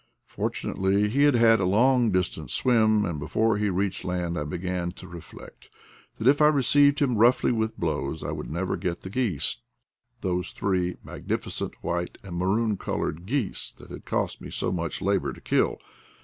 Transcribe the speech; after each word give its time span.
For 0.25 0.49
tunately 0.49 1.09
he 1.11 1.25
had 1.25 1.59
a 1.59 1.63
long 1.65 2.09
distance 2.09 2.55
to 2.55 2.61
swim, 2.63 3.05
and 3.05 3.19
be 3.19 3.27
fore 3.27 3.57
he 3.57 3.69
reached 3.69 4.03
land 4.03 4.35
I 4.35 4.43
began 4.45 4.91
to 4.93 5.07
reflect 5.07 5.69
that 6.17 6.27
if 6.27 6.41
I 6.41 6.47
received 6.47 6.97
him 6.97 7.17
roughly, 7.17 7.51
with 7.51 7.77
blows, 7.79 8.23
I 8.23 8.31
would 8.31 8.49
never 8.49 8.77
get 8.77 9.01
the 9.01 9.11
geese— 9.11 9.57
those 10.21 10.49
three 10.49 10.95
magnificent 11.03 11.75
white 11.83 12.17
and 12.23 12.35
maroon 12.35 12.77
colored 12.77 13.27
geese 13.27 13.73
that 13.77 13.91
had 13.91 14.05
cost 14.05 14.41
me 14.41 14.49
so 14.49 14.71
much 14.71 15.03
labor 15.03 15.33
to 15.33 15.39
kill. 15.41 15.77